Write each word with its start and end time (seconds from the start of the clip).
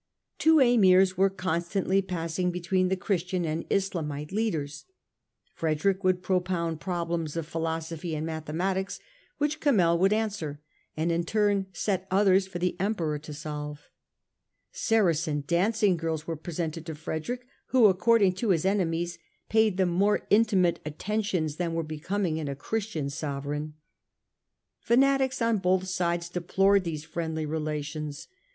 Two 0.39 0.59
Emirs 0.59 1.15
were 1.15 1.29
constantly 1.29 2.01
passing 2.01 2.49
between 2.49 2.89
the 2.89 2.97
Christian 2.97 3.45
and 3.45 3.65
Islamite 3.69 4.31
leaders. 4.31 4.85
Frederick 5.53 6.03
would 6.03 6.23
pro 6.23 6.39
pound 6.39 6.79
problems 6.79 7.37
of 7.37 7.45
philosophy 7.45 8.15
and 8.15 8.25
mathematics 8.25 8.99
which 9.37 9.59
Kamel 9.59 9.99
would 9.99 10.11
answer 10.11 10.59
and 10.97 11.11
in 11.11 11.23
turn 11.23 11.67
set 11.71 12.07
others 12.09 12.47
for 12.47 12.57
the 12.57 12.75
Emperor 12.79 13.19
to 13.19 13.31
solve. 13.31 13.91
Saracen 14.71 15.43
dancing 15.45 15.97
girls 15.97 16.25
were 16.25 16.35
presented 16.35 16.83
to 16.87 16.95
Frederick 16.95 17.45
who, 17.67 17.85
according 17.85 18.33
to 18.33 18.49
his 18.49 18.65
enemies, 18.65 19.19
paid 19.49 19.77
them 19.77 19.89
more 19.89 20.25
intimate 20.31 20.79
attentions 20.83 21.57
than 21.57 21.75
were 21.75 21.83
becoming 21.83 22.37
in 22.37 22.47
a 22.47 22.55
Christian 22.55 23.07
sovereign. 23.07 23.75
Fanatics 24.79 25.43
on 25.43 25.59
both 25.59 25.85
sides 25.87 26.27
deplored 26.27 26.85
these 26.85 27.03
friendly 27.05 27.45
relations. 27.45 28.27